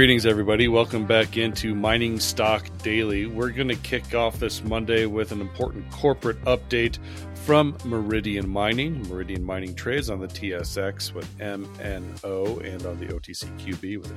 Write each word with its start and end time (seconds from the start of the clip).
Greetings, 0.00 0.24
everybody. 0.24 0.66
Welcome 0.66 1.04
back 1.04 1.36
into 1.36 1.74
Mining 1.74 2.18
Stock 2.20 2.66
Daily. 2.78 3.26
We're 3.26 3.50
going 3.50 3.68
to 3.68 3.76
kick 3.76 4.14
off 4.14 4.38
this 4.38 4.64
Monday 4.64 5.04
with 5.04 5.30
an 5.30 5.42
important 5.42 5.90
corporate 5.90 6.42
update 6.44 6.96
from 7.34 7.76
Meridian 7.84 8.48
Mining. 8.48 9.06
Meridian 9.10 9.44
Mining 9.44 9.74
trades 9.74 10.08
on 10.08 10.18
the 10.18 10.26
TSX 10.26 11.12
with 11.12 11.28
MNO 11.36 12.64
and 12.64 12.86
on 12.86 12.98
the 12.98 13.08
OTCQB 13.08 13.98
with 13.98 14.14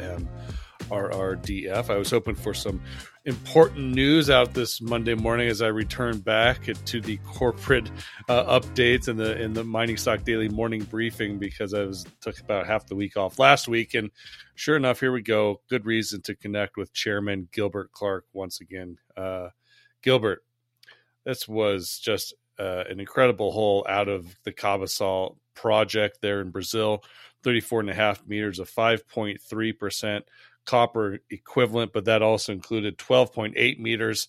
MRRDF. 0.90 1.90
I 1.90 1.98
was 1.98 2.10
hoping 2.10 2.36
for 2.36 2.54
some 2.54 2.82
important 3.26 3.94
news 3.94 4.30
out 4.30 4.54
this 4.54 4.82
Monday 4.82 5.16
morning 5.16 5.48
as 5.48 5.62
I 5.62 5.68
return 5.68 6.20
back 6.20 6.66
to 6.86 7.02
the 7.02 7.18
corporate 7.18 7.90
uh, 8.28 8.60
updates 8.60 9.08
and 9.08 9.20
the 9.20 9.42
in 9.42 9.54
the 9.54 9.64
Mining 9.64 9.98
Stock 9.98 10.24
Daily 10.24 10.50
morning 10.50 10.84
briefing 10.84 11.40
because 11.40 11.74
I 11.74 11.84
was 11.84 12.06
took 12.22 12.40
about 12.40 12.68
half 12.68 12.86
the 12.86 12.96
week 12.96 13.18
off 13.18 13.40
last 13.40 13.68
week, 13.68 13.94
and 13.94 14.12
sure 14.56 14.76
enough, 14.76 15.00
here 15.00 15.12
we 15.12 15.22
go. 15.22 15.62
Good 15.70 15.86
reason 15.86 16.22
to 16.24 16.36
connect 16.36 16.78
with 16.78 16.94
Chairman 16.94 17.48
Gilbert 17.52 17.92
Clark 17.92 18.26
once 18.34 18.62
again. 18.62 18.98
Uh, 19.16 19.50
Gilbert, 20.02 20.44
this 21.26 21.48
was 21.48 22.00
just 22.00 22.34
uh, 22.60 22.84
an 22.90 23.00
incredible 23.00 23.52
hole 23.52 23.86
out 23.90 24.10
of 24.10 24.36
the 24.44 24.52
Cabaçal 24.52 25.38
project 25.56 26.20
there 26.22 26.42
in 26.42 26.50
Brazil. 26.50 27.04
34 27.44 27.82
and 27.82 27.90
a 27.90 27.94
half 27.94 28.26
meters 28.26 28.60
of 28.60 28.70
5.3% 28.70 30.22
copper 30.66 31.20
equivalent, 31.30 31.94
but 31.94 32.06
that 32.06 32.22
also 32.22 32.54
included 32.54 32.98
12.8 32.98 33.80
meters 33.80 34.28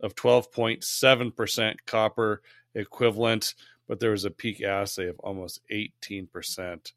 of 0.00 0.14
12.7% 0.14 1.76
copper 1.86 2.42
equivalent. 2.74 3.54
But 3.88 4.00
there 4.00 4.10
was 4.10 4.24
a 4.24 4.30
peak 4.30 4.62
assay 4.62 5.06
of 5.06 5.18
almost 5.20 5.60
18% 5.70 6.92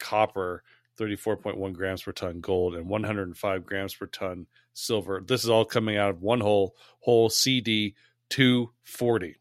copper, 0.00 0.62
34.1 0.98 1.72
grams 1.72 2.02
per 2.02 2.12
ton 2.12 2.40
gold, 2.40 2.74
and 2.74 2.88
105 2.88 3.64
grams 3.64 3.94
per 3.94 4.06
ton 4.06 4.46
silver. 4.72 5.22
This 5.24 5.44
is 5.44 5.50
all 5.50 5.64
coming 5.64 5.96
out 5.96 6.10
of 6.10 6.22
one 6.22 6.40
hole, 6.40 6.74
hole 7.00 7.30
CD 7.30 7.94
240. 8.30 9.36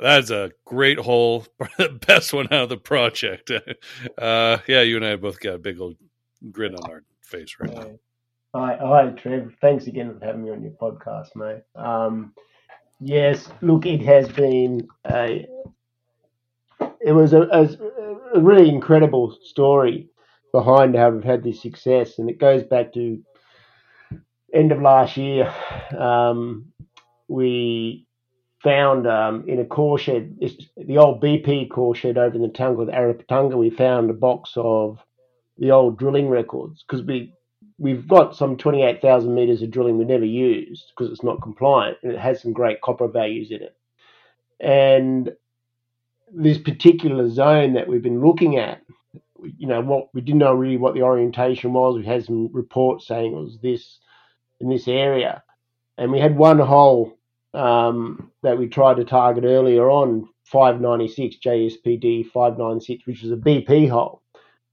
That's 0.00 0.30
a 0.30 0.52
great 0.64 0.98
hole, 0.98 1.46
the 1.78 1.88
best 2.06 2.32
one 2.32 2.46
out 2.46 2.64
of 2.64 2.68
the 2.68 2.76
project. 2.76 3.50
Uh, 4.16 4.58
yeah, 4.66 4.82
you 4.82 4.96
and 4.96 5.04
I 5.04 5.16
both 5.16 5.38
got 5.38 5.54
a 5.54 5.58
big 5.58 5.80
old 5.80 5.96
grin 6.50 6.74
on 6.74 6.90
our 6.90 7.02
face 7.22 7.56
right 7.60 7.72
now. 7.72 7.98
Hi, 8.54 8.76
hi, 8.80 9.10
Trev. 9.10 9.52
Thanks 9.60 9.86
again 9.86 10.18
for 10.18 10.24
having 10.24 10.44
me 10.44 10.50
on 10.50 10.62
your 10.62 10.72
podcast, 10.72 11.36
mate. 11.36 11.62
Um, 11.76 12.32
yes, 13.00 13.48
look, 13.60 13.86
it 13.86 14.02
has 14.02 14.28
been 14.28 14.88
a, 15.10 15.46
it 17.00 17.12
was 17.12 17.32
a, 17.32 17.42
a, 17.42 17.68
a, 18.34 18.40
really 18.40 18.68
incredible 18.68 19.36
story 19.42 20.08
behind 20.52 20.96
how 20.96 21.10
we've 21.10 21.22
had 21.22 21.44
this 21.44 21.62
success, 21.62 22.18
and 22.18 22.28
it 22.28 22.38
goes 22.38 22.64
back 22.64 22.92
to 22.94 23.22
end 24.52 24.72
of 24.72 24.82
last 24.82 25.16
year. 25.16 25.54
Um, 25.96 26.72
we 27.28 28.07
found 28.62 29.06
um, 29.06 29.44
in 29.46 29.60
a 29.60 29.64
core 29.64 29.98
shed, 29.98 30.36
the 30.76 30.98
old 30.98 31.22
BP 31.22 31.70
core 31.70 31.94
shed 31.94 32.18
over 32.18 32.34
in 32.34 32.42
the 32.42 32.48
town 32.48 32.74
called 32.76 32.88
Araputanga, 32.88 33.56
we 33.56 33.70
found 33.70 34.10
a 34.10 34.14
box 34.14 34.52
of 34.56 34.98
the 35.58 35.70
old 35.70 35.98
drilling 35.98 36.28
records 36.28 36.84
because 36.86 37.04
we 37.04 37.32
we've 37.78 38.08
got 38.08 38.36
some 38.36 38.56
28,000 38.56 39.32
meters 39.32 39.62
of 39.62 39.70
drilling 39.70 39.98
we 39.98 40.04
never 40.04 40.24
used 40.24 40.90
because 40.90 41.12
it's 41.12 41.22
not 41.22 41.42
compliant 41.42 41.96
and 42.02 42.12
it 42.12 42.18
has 42.18 42.42
some 42.42 42.52
great 42.52 42.80
copper 42.80 43.06
values 43.06 43.50
in 43.50 43.62
it. 43.62 43.76
And 44.60 45.30
this 46.32 46.58
particular 46.58 47.28
zone 47.30 47.74
that 47.74 47.86
we've 47.86 48.02
been 48.02 48.20
looking 48.20 48.58
at, 48.58 48.82
you 49.40 49.68
know, 49.68 49.80
what 49.80 50.08
we 50.12 50.20
didn't 50.20 50.40
know 50.40 50.54
really 50.54 50.76
what 50.76 50.94
the 50.94 51.02
orientation 51.02 51.72
was. 51.72 51.96
We 51.96 52.04
had 52.04 52.24
some 52.24 52.50
reports 52.52 53.06
saying 53.06 53.32
it 53.32 53.36
was 53.36 53.58
this 53.62 53.98
in 54.60 54.68
this 54.68 54.88
area, 54.88 55.44
and 55.96 56.10
we 56.10 56.18
had 56.18 56.36
one 56.36 56.58
hole 56.58 57.17
um, 57.54 58.30
that 58.42 58.58
we 58.58 58.68
tried 58.68 58.96
to 58.96 59.04
target 59.04 59.44
earlier 59.44 59.90
on, 59.90 60.28
596 60.44 61.36
JSPD 61.44 62.30
596, 62.30 63.06
which 63.06 63.22
was 63.22 63.32
a 63.32 63.36
BP 63.36 63.88
hole 63.88 64.22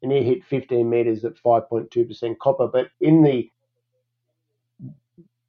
and 0.06 0.14
it 0.14 0.24
hit 0.24 0.46
15 0.46 0.88
meters 0.88 1.26
at 1.26 1.36
5.2% 1.36 2.38
copper. 2.38 2.68
But 2.68 2.90
in 3.02 3.24
the 3.24 3.50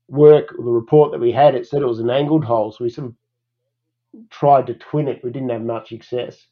work, 0.09 0.49
the 0.57 0.63
report 0.63 1.13
that 1.13 1.21
we 1.21 1.31
had, 1.31 1.55
it 1.55 1.67
said 1.67 1.83
it 1.83 1.87
was 1.87 1.99
an 1.99 2.11
angled 2.11 2.45
hole. 2.45 2.73
So 2.73 2.85
we 2.85 2.91
sort 2.91 3.09
of 3.09 3.15
tried 4.31 4.67
to 4.69 4.75
twin 4.75 5.09
it. 5.09 5.23
We 5.23 5.31
didn't 5.31 5.51
have 5.51 5.63
much 5.63 5.91
success. 5.91 6.47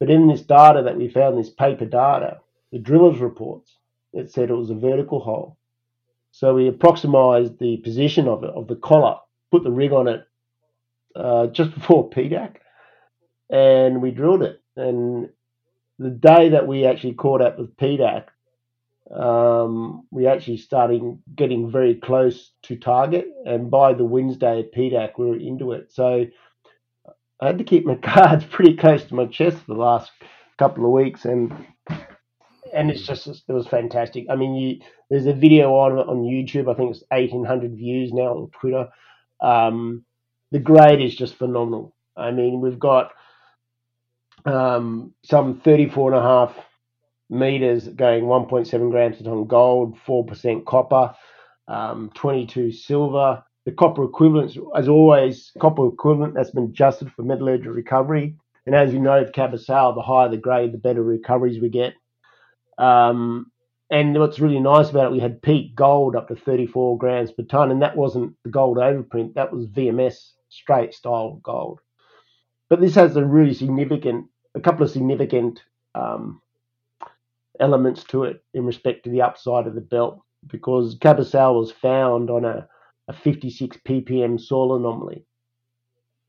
But 0.00 0.10
in 0.10 0.26
this 0.26 0.40
data 0.40 0.82
that 0.82 0.96
we 0.96 1.08
found, 1.08 1.38
this 1.38 1.50
paper 1.50 1.84
data, 1.84 2.40
the 2.72 2.78
drillers' 2.78 3.20
reports, 3.20 3.76
it 4.14 4.32
said 4.32 4.48
it 4.48 4.54
was 4.54 4.70
a 4.70 4.74
vertical 4.74 5.20
hole. 5.20 5.58
So 6.30 6.54
we 6.54 6.68
approximated 6.68 7.58
the 7.58 7.76
position 7.78 8.26
of 8.26 8.42
it, 8.42 8.50
of 8.50 8.68
the 8.68 8.76
collar, 8.76 9.18
put 9.50 9.64
the 9.64 9.70
rig 9.70 9.92
on 9.92 10.08
it 10.08 10.26
uh, 11.16 11.46
just 11.48 11.74
before 11.74 12.10
PDAC, 12.10 12.56
and 13.50 14.02
we 14.02 14.10
drilled 14.10 14.42
it. 14.42 14.60
And 14.76 15.30
the 15.98 16.10
day 16.10 16.50
that 16.50 16.66
we 16.66 16.86
actually 16.86 17.14
caught 17.14 17.40
up 17.40 17.58
with 17.58 17.76
PDAC, 17.76 18.26
um, 19.14 20.06
we 20.10 20.26
actually 20.26 20.56
started 20.56 21.02
getting 21.34 21.70
very 21.70 21.94
close 21.94 22.52
to 22.64 22.76
target, 22.76 23.26
and 23.44 23.70
by 23.70 23.92
the 23.92 24.04
Wednesday 24.04 24.60
at 24.60 24.72
PDAC, 24.72 25.12
we 25.18 25.26
were 25.26 25.36
into 25.36 25.72
it. 25.72 25.92
So 25.92 26.26
I 27.40 27.46
had 27.46 27.58
to 27.58 27.64
keep 27.64 27.84
my 27.86 27.96
cards 27.96 28.44
pretty 28.44 28.76
close 28.76 29.04
to 29.04 29.14
my 29.14 29.26
chest 29.26 29.58
for 29.58 29.74
the 29.74 29.80
last 29.80 30.10
couple 30.58 30.84
of 30.84 30.90
weeks, 30.92 31.24
and 31.24 31.52
and 32.72 32.90
it's 32.90 33.06
just 33.06 33.26
it 33.26 33.52
was 33.52 33.66
fantastic. 33.66 34.26
I 34.28 34.36
mean, 34.36 34.54
you, 34.54 34.80
there's 35.10 35.26
a 35.26 35.32
video 35.32 35.74
on 35.74 35.98
it 35.98 36.08
on 36.08 36.22
YouTube. 36.22 36.70
I 36.70 36.76
think 36.76 36.90
it's 36.90 37.04
1,800 37.10 37.76
views 37.76 38.12
now 38.12 38.34
on 38.34 38.50
Twitter. 38.50 38.88
Um, 39.44 40.04
the 40.52 40.58
grade 40.58 41.00
is 41.00 41.14
just 41.14 41.34
phenomenal. 41.34 41.94
I 42.16 42.30
mean, 42.30 42.60
we've 42.60 42.78
got 42.78 43.12
um, 44.44 45.12
some 45.24 45.60
34 45.60 46.12
and 46.12 46.20
a 46.20 46.22
half 46.22 46.56
meters 47.28 47.88
going 47.88 48.24
1.7 48.24 48.90
grams 48.90 49.18
per 49.18 49.24
ton 49.24 49.46
gold, 49.46 49.98
4% 50.06 50.64
copper, 50.64 51.14
um, 51.68 52.10
22 52.14 52.72
silver. 52.72 53.42
The 53.66 53.72
copper 53.72 54.04
equivalent, 54.04 54.56
as 54.76 54.88
always, 54.88 55.50
copper 55.58 55.88
equivalent 55.88 56.34
that's 56.34 56.50
been 56.50 56.64
adjusted 56.64 57.10
for 57.12 57.22
metallurgical 57.22 57.72
recovery. 57.72 58.36
And 58.66 58.74
as 58.74 58.92
you 58.92 59.00
know, 59.00 59.20
with 59.20 59.32
Cabaçal, 59.32 59.94
the 59.94 60.02
higher 60.02 60.28
the 60.28 60.36
grade, 60.36 60.72
the 60.72 60.78
better 60.78 61.02
recoveries 61.02 61.60
we 61.60 61.68
get. 61.68 61.94
Um, 62.78 63.50
and 63.90 64.18
what's 64.18 64.40
really 64.40 64.60
nice 64.60 64.90
about 64.90 65.06
it, 65.06 65.12
we 65.12 65.20
had 65.20 65.42
peak 65.42 65.74
gold 65.74 66.16
up 66.16 66.28
to 66.28 66.36
34 66.36 66.98
grams 66.98 67.32
per 67.32 67.42
ton, 67.42 67.70
and 67.70 67.82
that 67.82 67.96
wasn't 67.96 68.34
the 68.44 68.50
gold 68.50 68.78
overprint, 68.78 69.34
that 69.34 69.52
was 69.52 69.66
VMS 69.66 70.32
straight 70.48 70.94
style 70.94 71.40
gold. 71.42 71.80
But 72.70 72.80
this 72.80 72.94
has 72.94 73.16
a 73.16 73.24
really 73.24 73.54
significant 73.54 74.26
a 74.54 74.60
couple 74.60 74.84
of 74.84 74.90
significant 74.90 75.62
um, 75.94 76.40
elements 77.60 78.04
to 78.04 78.24
it 78.24 78.42
in 78.54 78.64
respect 78.64 79.04
to 79.04 79.10
the 79.10 79.22
upside 79.22 79.66
of 79.66 79.74
the 79.74 79.80
belt 79.80 80.20
because 80.46 80.98
Cabaçal 80.98 81.58
was 81.58 81.72
found 81.72 82.30
on 82.30 82.44
a, 82.44 82.68
a 83.08 83.12
56 83.12 83.78
ppm 83.86 84.40
soil 84.40 84.76
anomaly. 84.76 85.24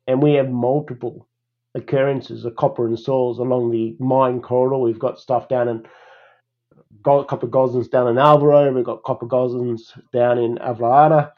And 0.07 0.21
we 0.21 0.33
have 0.33 0.49
multiple 0.49 1.27
occurrences 1.73 2.45
of 2.45 2.55
copper 2.55 2.87
and 2.87 2.97
soils 2.97 3.39
along 3.39 3.71
the 3.71 3.95
mine 3.99 4.41
corridor. 4.41 4.77
We've 4.77 4.99
got 4.99 5.19
stuff 5.19 5.49
down 5.49 5.67
in 5.67 5.85
copper 7.03 7.47
gossans 7.47 7.89
down 7.89 8.07
in 8.07 8.17
Alvaro, 8.17 8.71
we've 8.71 8.83
got 8.83 9.03
copper 9.03 9.25
gossans 9.25 9.97
down 10.11 10.37
in 10.37 10.57
Alvorada. 10.57 11.31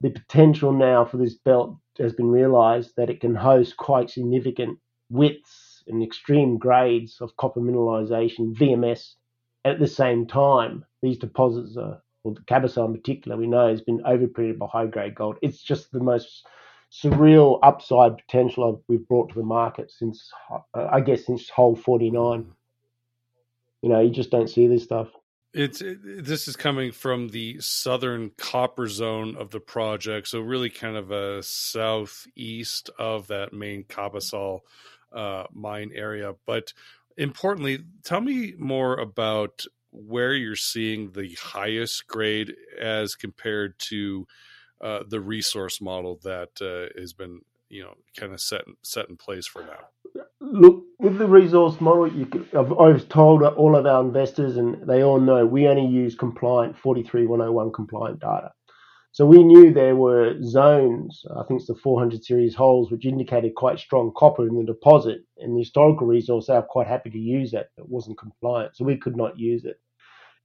The 0.00 0.10
potential 0.10 0.72
now 0.72 1.04
for 1.04 1.16
this 1.16 1.34
belt 1.34 1.76
has 1.98 2.12
been 2.12 2.30
realised 2.30 2.94
that 2.96 3.10
it 3.10 3.20
can 3.20 3.34
host 3.34 3.76
quite 3.76 4.10
significant 4.10 4.78
widths 5.10 5.84
and 5.86 6.02
extreme 6.02 6.58
grades 6.58 7.20
of 7.20 7.36
copper 7.36 7.60
mineralization, 7.60 8.54
VMS, 8.54 9.14
at 9.64 9.78
the 9.78 9.86
same 9.86 10.26
time, 10.26 10.84
these 11.02 11.18
deposits 11.18 11.76
are, 11.76 12.02
well, 12.24 12.34
the 12.34 12.40
Cabaçal 12.42 12.86
in 12.86 12.94
particular, 12.94 13.36
we 13.36 13.46
know 13.46 13.68
has 13.68 13.80
been 13.80 14.00
overprinted 14.00 14.58
by 14.58 14.66
high 14.66 14.86
grade 14.86 15.14
gold. 15.14 15.36
It's 15.42 15.62
just 15.62 15.92
the 15.92 16.00
most 16.00 16.46
surreal 16.90 17.58
upside 17.62 18.18
potential 18.18 18.82
we've 18.88 19.06
brought 19.08 19.28
to 19.30 19.34
the 19.34 19.44
market 19.44 19.90
since, 19.90 20.30
I 20.74 21.00
guess, 21.00 21.26
since 21.26 21.48
hole 21.48 21.76
49. 21.76 22.46
You 23.82 23.88
know, 23.90 24.00
you 24.00 24.10
just 24.10 24.30
don't 24.30 24.48
see 24.48 24.66
this 24.66 24.84
stuff. 24.84 25.08
It's 25.52 25.82
it, 25.82 26.24
this 26.24 26.48
is 26.48 26.56
coming 26.56 26.92
from 26.92 27.28
the 27.28 27.60
southern 27.60 28.30
copper 28.38 28.88
zone 28.88 29.36
of 29.36 29.50
the 29.50 29.60
project, 29.60 30.28
so 30.28 30.40
really 30.40 30.70
kind 30.70 30.96
of 30.96 31.10
a 31.10 31.42
southeast 31.42 32.88
of 32.98 33.26
that 33.26 33.52
main 33.52 33.84
Cabaçal 33.84 34.60
uh, 35.12 35.44
mine 35.52 35.90
area. 35.94 36.32
But 36.46 36.72
importantly, 37.18 37.80
tell 38.02 38.22
me 38.22 38.54
more 38.58 38.94
about 38.98 39.66
where 39.90 40.32
you're 40.32 40.56
seeing 40.56 41.12
the 41.12 41.34
highest 41.34 42.06
grade 42.06 42.54
as 42.80 43.14
compared 43.14 43.78
to 43.78 44.26
uh, 44.80 45.00
the 45.06 45.20
resource 45.20 45.82
model 45.82 46.18
that 46.24 46.50
uh, 46.62 46.98
has 46.98 47.12
been, 47.12 47.42
you 47.68 47.82
know, 47.82 47.94
kind 48.16 48.32
of 48.32 48.40
set 48.40 48.62
set 48.82 49.10
in 49.10 49.16
place 49.16 49.46
for 49.46 49.62
now. 49.62 50.24
Look, 50.40 50.84
with 51.02 51.18
the 51.18 51.26
resource 51.26 51.80
model, 51.80 52.08
I've 52.56 52.70
always 52.70 53.04
told 53.04 53.42
all 53.42 53.74
of 53.74 53.86
our 53.86 54.00
investors, 54.02 54.56
and 54.56 54.86
they 54.88 55.02
all 55.02 55.20
know 55.20 55.44
we 55.44 55.66
only 55.66 55.86
use 55.86 56.14
compliant 56.14 56.78
43101 56.78 57.72
compliant 57.72 58.20
data. 58.20 58.52
So 59.10 59.26
we 59.26 59.42
knew 59.42 59.74
there 59.74 59.96
were 59.96 60.40
zones, 60.42 61.24
I 61.36 61.42
think 61.42 61.58
it's 61.58 61.66
the 61.66 61.74
400 61.74 62.24
series 62.24 62.54
holes, 62.54 62.90
which 62.90 63.04
indicated 63.04 63.56
quite 63.56 63.80
strong 63.80 64.12
copper 64.16 64.46
in 64.46 64.56
the 64.56 64.64
deposit. 64.64 65.24
And 65.38 65.56
the 65.56 65.60
historical 65.60 66.06
resource, 66.06 66.46
they 66.46 66.54
are 66.54 66.62
quite 66.62 66.86
happy 66.86 67.10
to 67.10 67.18
use 67.18 67.50
that. 67.50 67.70
It 67.76 67.88
wasn't 67.88 68.18
compliant, 68.18 68.76
so 68.76 68.84
we 68.84 68.96
could 68.96 69.16
not 69.16 69.36
use 69.36 69.64
it. 69.64 69.80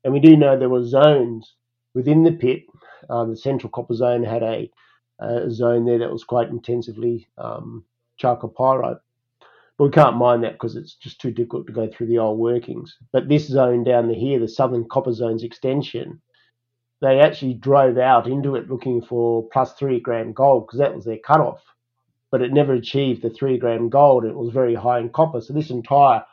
And 0.03 0.11
we 0.11 0.19
do 0.19 0.35
know 0.35 0.57
there 0.57 0.69
were 0.69 0.83
zones 0.83 1.53
within 1.93 2.23
the 2.23 2.31
pit. 2.31 2.63
Uh, 3.09 3.25
the 3.25 3.37
central 3.37 3.69
copper 3.69 3.93
zone 3.93 4.23
had 4.23 4.41
a, 4.41 4.71
a, 5.19 5.51
zone 5.51 5.85
there 5.85 5.99
that 5.99 6.11
was 6.11 6.23
quite 6.23 6.49
intensively 6.49 7.27
um, 7.37 7.85
chalcopyrite. 8.19 8.99
But 9.77 9.85
we 9.85 9.91
can't 9.91 10.17
mine 10.17 10.41
that 10.41 10.53
because 10.53 10.75
it's 10.75 10.95
just 10.95 11.21
too 11.21 11.31
difficult 11.31 11.67
to 11.67 11.73
go 11.73 11.87
through 11.87 12.07
the 12.07 12.17
old 12.17 12.39
workings. 12.39 12.97
But 13.11 13.29
this 13.29 13.47
zone 13.47 13.83
down 13.83 14.09
here, 14.09 14.39
the 14.39 14.47
Southern 14.47 14.87
Copper 14.89 15.13
Zones 15.13 15.43
extension, 15.43 16.21
they 16.99 17.19
actually 17.19 17.53
drove 17.53 17.97
out 17.97 18.27
into 18.27 18.55
it 18.55 18.69
looking 18.69 19.01
for 19.03 19.47
plus 19.49 19.73
three 19.73 19.99
gram 19.99 20.33
gold 20.33 20.65
because 20.65 20.79
that 20.79 20.95
was 20.95 21.05
their 21.05 21.19
cutoff. 21.19 21.61
But 22.31 22.41
it 22.41 22.51
never 22.51 22.73
achieved 22.73 23.21
the 23.21 23.29
three 23.29 23.57
gram 23.59 23.89
gold. 23.89 24.25
It 24.25 24.35
was 24.35 24.51
very 24.51 24.73
high 24.73 24.99
in 24.99 25.09
copper. 25.09 25.41
So 25.41 25.53
this 25.53 25.69
entire 25.69 26.23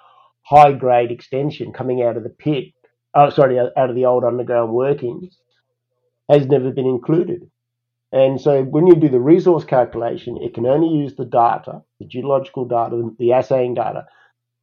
high 0.43 0.73
grade 0.73 1.11
extension 1.11 1.73
coming 1.73 2.03
out 2.03 2.17
of 2.17 2.23
the 2.23 2.31
pit, 2.31 2.73
oh, 3.15 3.29
sorry, 3.31 3.59
out 3.59 3.73
of 3.77 3.95
the 3.95 4.07
old 4.07 4.25
underground 4.25 4.73
workings, 4.73 5.39
has 6.31 6.47
never 6.47 6.71
been 6.71 6.87
included. 6.87 7.51
And 8.15 8.41
so 8.41 8.63
when 8.63 8.87
you 8.87 8.95
do 8.95 9.09
the 9.09 9.19
resource 9.19 9.65
calculation, 9.65 10.39
it 10.41 10.55
can 10.55 10.67
only 10.67 10.97
use 10.97 11.17
the 11.17 11.25
data, 11.25 11.83
the 11.99 12.07
geological 12.07 12.65
data, 12.65 13.11
the 13.19 13.33
assaying 13.33 13.75
data 13.75 14.07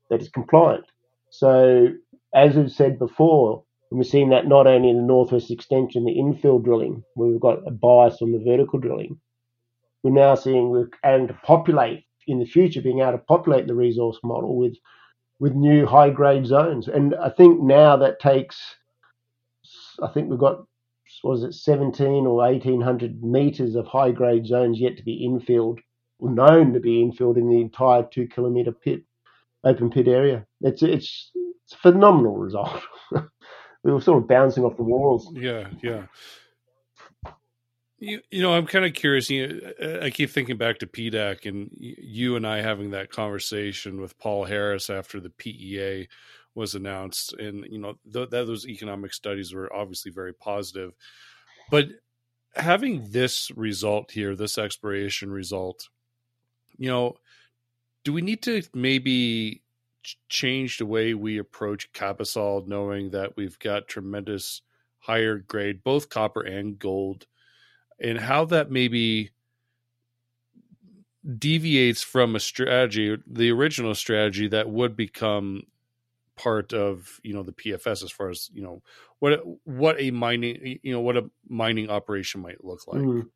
that 0.10 0.22
is 0.22 0.30
compliant. 0.30 0.86
So 1.32 1.90
as 2.34 2.56
we've 2.56 2.72
said 2.72 2.98
before, 2.98 3.66
and 3.90 4.00
we're 4.00 4.06
seeing 4.06 4.30
that 4.30 4.48
not 4.48 4.68
only 4.68 4.90
in 4.90 4.96
the 4.96 5.04
northwest 5.04 5.52
extension, 5.52 6.06
the 6.06 6.16
infill 6.16 6.64
drilling, 6.64 7.04
where 7.16 7.28
we've 7.28 7.42
got 7.42 7.68
a 7.68 7.72
bias 7.72 8.22
on 8.22 8.32
the 8.32 8.40
vertical 8.40 8.80
drilling. 8.80 9.20
We're 10.02 10.14
now 10.14 10.36
seeing 10.36 10.70
we're 10.70 10.90
aiming 11.04 11.28
to 11.28 11.34
populate 11.44 12.06
in 12.28 12.40
the 12.40 12.46
future, 12.46 12.82
being 12.82 13.00
able 13.00 13.12
to 13.14 13.18
populate 13.18 13.68
the 13.68 13.76
resource 13.76 14.18
model 14.24 14.58
with 14.58 14.78
with 15.42 15.56
new 15.56 15.86
high 15.88 16.12
grade 16.12 16.46
zones. 16.46 16.88
And 16.88 17.16
I 17.16 17.30
think 17.30 17.60
now 17.60 17.98
that 17.98 18.20
takes, 18.20 18.62
I 20.02 20.08
think 20.08 20.30
we've 20.30 20.40
got, 20.40 20.68
was 21.24 21.44
it 21.44 21.54
17 21.54 22.26
or 22.26 22.36
1800 22.38 23.24
meters 23.24 23.76
of 23.76 23.88
high 23.88 24.12
grade 24.12 24.46
zones 24.46 24.80
yet 24.80 24.98
to 24.98 25.04
be 25.04 25.28
infilled, 25.28 25.80
or 26.20 26.30
known 26.30 26.74
to 26.74 26.80
be 26.80 27.04
infilled 27.04 27.38
in 27.38 27.50
the 27.50 27.62
entire 27.62 28.04
two 28.04 28.28
kilometer 28.28 28.72
pit, 28.72 29.04
open 29.64 29.90
pit 29.90 30.08
area. 30.08 30.46
It's, 30.62 30.82
it's, 30.82 31.32
it's 31.34 31.74
a 31.74 31.78
phenomenal 31.78 32.38
result. 32.38 32.82
we 33.84 33.92
were 33.92 34.02
sort 34.02 34.22
of 34.22 34.28
bouncing 34.28 34.64
off 34.64 34.78
the 34.78 34.84
walls. 34.84 35.32
Yeah, 35.34 35.68
yeah. 35.82 36.06
You, 38.00 38.20
you 38.32 38.42
know, 38.42 38.54
I'm 38.54 38.66
kind 38.66 38.84
of 38.84 38.94
curious. 38.94 39.30
You 39.30 39.62
know, 39.80 40.00
I 40.02 40.10
keep 40.10 40.32
thinking 40.32 40.58
back 40.58 40.80
to 40.80 40.88
PDAC 40.88 41.46
and 41.46 41.70
you 41.80 42.36
and 42.36 42.48
I 42.48 42.62
having 42.62 42.92
that 42.92 43.12
conversation 43.12 44.02
with 44.02 44.18
Paul 44.18 44.46
Harris 44.46 44.90
after 44.90 45.20
the 45.20 45.30
PEA 45.30 46.08
was 46.56 46.76
announced, 46.76 47.34
and 47.34 47.66
you 47.70 47.80
know, 47.80 47.96
th- 48.12 48.30
those 48.30 48.68
economic 48.68 49.14
studies 49.14 49.54
were 49.54 49.74
obviously 49.74 50.12
very 50.12 50.34
positive. 50.34 50.92
But 51.70 51.88
having 52.56 53.12
this 53.12 53.52
result 53.52 54.12
here, 54.12 54.36
this 54.36 54.58
exploration 54.58 55.32
result, 55.32 55.88
you 56.78 56.90
know, 56.90 57.16
do 58.04 58.14
we 58.14 58.22
need 58.22 58.42
to 58.44 58.64
maybe 58.74 59.62
change 60.30 60.78
the 60.78 60.86
way 60.86 61.14
we 61.14 61.38
approach 61.38 61.92
Cabaçal, 61.94 62.68
knowing 62.68 63.12
that 63.12 63.38
we've 63.38 63.60
got 63.60 63.88
tremendous 63.88 64.62
higher 65.00 65.38
grade, 65.38 65.84
both 65.84 66.10
copper 66.10 66.42
and 66.42 66.78
gold, 66.78 67.28
and 68.00 68.20
how 68.20 68.46
that 68.46 68.72
maybe 68.72 69.32
deviates 71.38 72.02
from 72.02 72.36
a 72.36 72.40
strategy, 72.40 73.18
the 73.28 73.52
original 73.52 73.94
strategy 73.94 74.48
that 74.48 74.70
would 74.70 74.96
become 74.96 75.62
part 76.42 76.74
of 76.74 77.20
you 77.24 77.34
know 77.34 77.44
the 77.44 77.52
PFS 77.52 78.04
as 78.04 78.12
far 78.12 78.30
as 78.30 78.50
you 78.54 78.64
know 78.64 78.82
what 79.20 79.42
what 79.66 80.00
a 80.00 80.12
mining 80.12 80.80
you 80.82 80.92
know 80.92 81.02
what 81.02 81.18
a 81.18 81.30
mining 81.48 81.90
operation 81.90 82.42
might 82.42 82.64
look 82.64 82.88
like. 82.88 83.02
Mm. 83.02 83.28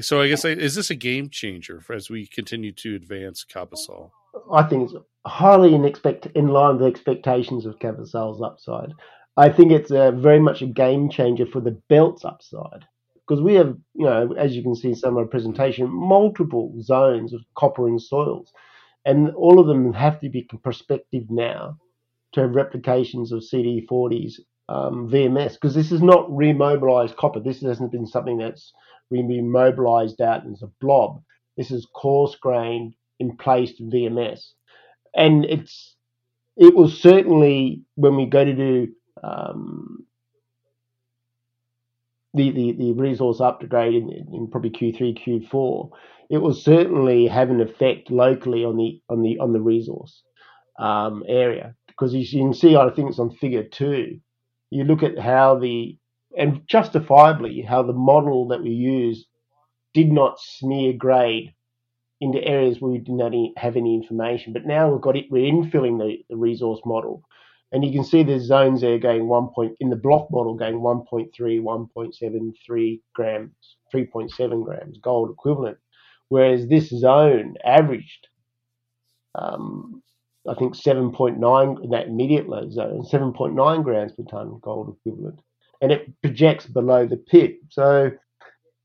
So 0.00 0.20
I 0.20 0.28
guess 0.28 0.44
is 0.44 0.74
this 0.74 0.90
a 0.90 0.94
game 0.94 1.30
changer 1.30 1.82
as 1.90 2.10
we 2.10 2.26
continue 2.26 2.72
to 2.72 2.96
advance 2.96 3.44
Cabaçal? 3.44 4.10
I 4.52 4.62
think 4.62 4.90
it's 4.90 4.94
highly 5.24 5.74
in, 5.74 5.84
expect, 5.84 6.26
in 6.34 6.48
line 6.48 6.76
with 6.76 6.86
expectations 6.86 7.64
of 7.64 7.78
Cabaçal's 7.78 8.42
upside. 8.42 8.92
I 9.38 9.48
think 9.48 9.72
it's 9.72 9.90
a, 9.90 10.12
very 10.12 10.40
much 10.40 10.60
a 10.60 10.66
game 10.66 11.08
changer 11.08 11.46
for 11.46 11.60
the 11.60 11.80
belt's 11.88 12.24
upside 12.24 12.84
because 13.26 13.42
we 13.42 13.54
have, 13.54 13.76
you 13.94 14.04
know, 14.04 14.34
as 14.38 14.54
you 14.54 14.62
can 14.62 14.74
see 14.74 14.88
in 14.88 14.96
some 14.96 15.14
of 15.14 15.18
our 15.18 15.26
presentation, 15.26 15.88
multiple 15.88 16.74
zones 16.80 17.32
of 17.32 17.40
copper 17.54 17.88
in 17.88 17.98
soils, 17.98 18.52
and 19.04 19.30
all 19.30 19.58
of 19.58 19.66
them 19.66 19.92
have 19.92 20.20
to 20.20 20.28
be 20.28 20.48
prospective 20.62 21.24
now 21.30 21.76
to 22.36 22.42
have 22.42 22.54
replications 22.54 23.32
of 23.32 23.40
CD40s 23.40 24.34
um, 24.68 25.08
VMS 25.10 25.54
because 25.54 25.74
this 25.74 25.90
is 25.90 26.02
not 26.02 26.28
remobilized 26.28 27.16
copper. 27.16 27.40
This 27.40 27.62
hasn't 27.62 27.92
been 27.92 28.06
something 28.06 28.38
that's 28.38 28.72
remobilized 29.12 30.20
out 30.20 30.42
as 30.46 30.62
a 30.62 30.70
blob. 30.80 31.22
This 31.56 31.70
is 31.70 31.88
coarse 31.94 32.36
grained 32.36 32.94
in 33.18 33.36
VMS, 33.38 34.40
and 35.14 35.46
it's 35.46 35.96
it 36.56 36.74
will 36.74 36.90
certainly 36.90 37.82
when 37.94 38.16
we 38.16 38.26
go 38.26 38.44
to 38.44 38.54
do 38.54 38.88
um, 39.24 40.04
the, 42.34 42.50
the 42.50 42.72
the 42.72 42.92
resource 42.92 43.40
upgrade 43.40 43.94
in, 43.94 44.10
in 44.10 44.48
probably 44.50 44.70
Q3 44.70 45.18
Q4, 45.24 45.90
it 46.28 46.38
will 46.38 46.52
certainly 46.52 47.28
have 47.28 47.48
an 47.48 47.62
effect 47.62 48.10
locally 48.10 48.62
on 48.62 48.76
the 48.76 49.00
on 49.08 49.22
the 49.22 49.38
on 49.38 49.54
the 49.54 49.60
resource 49.62 50.22
um, 50.78 51.22
area 51.26 51.74
because 51.98 52.14
you 52.14 52.26
can 52.26 52.54
see 52.54 52.76
I 52.76 52.88
think 52.90 53.10
it's 53.10 53.18
on 53.18 53.30
Figure 53.30 53.64
two. 53.64 54.20
You 54.70 54.84
look 54.84 55.02
at 55.02 55.18
how 55.18 55.58
the 55.58 55.96
and 56.36 56.62
justifiably 56.66 57.62
how 57.62 57.82
the 57.82 57.92
model 57.92 58.48
that 58.48 58.62
we 58.62 58.70
use 58.70 59.26
did 59.94 60.12
not 60.12 60.38
smear 60.38 60.92
grade 60.92 61.54
into 62.20 62.42
areas 62.42 62.80
where 62.80 62.92
we 62.92 62.98
didn't 62.98 63.58
have 63.58 63.76
any 63.76 63.94
information. 63.94 64.52
But 64.52 64.66
now 64.66 64.90
we've 64.90 65.00
got 65.00 65.16
it, 65.16 65.26
we're 65.30 65.50
infilling 65.50 65.98
the, 65.98 66.18
the 66.28 66.36
resource 66.36 66.80
model. 66.84 67.22
And 67.72 67.84
you 67.84 67.92
can 67.92 68.04
see 68.04 68.22
there's 68.22 68.44
zones 68.44 68.80
there 68.80 68.98
going 68.98 69.26
one 69.26 69.48
point 69.48 69.76
in 69.80 69.90
the 69.90 69.96
block 69.96 70.28
model 70.30 70.54
going 70.54 70.76
1.3, 70.76 71.30
1.73 71.38 73.00
grams, 73.14 73.52
3.7 73.94 74.64
grams 74.64 74.98
gold 74.98 75.30
equivalent, 75.30 75.78
whereas 76.28 76.68
this 76.68 76.88
zone 76.88 77.54
averaged, 77.64 78.28
um, 79.34 80.02
I 80.48 80.54
think 80.54 80.74
7.9 80.74 81.84
in 81.84 81.90
that 81.90 82.06
immediate 82.06 82.48
low 82.48 82.68
zone, 82.70 83.02
7.9 83.02 83.84
grams 83.84 84.12
per 84.12 84.22
ton 84.24 84.58
gold 84.62 84.96
equivalent, 84.96 85.40
and 85.80 85.92
it 85.92 86.08
projects 86.22 86.66
below 86.66 87.06
the 87.06 87.16
pit. 87.16 87.58
So 87.70 88.12